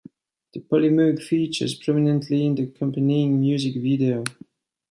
The 0.55 0.61
Polymoog 0.61 1.21
features 1.21 1.75
prominently 1.75 2.43
in 2.43 2.55
the 2.55 2.63
accompanying 2.63 3.39
music 3.39 3.75
video. 3.75 4.23